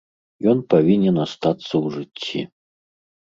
[0.53, 2.41] Ён павінен астацца ў жыцці.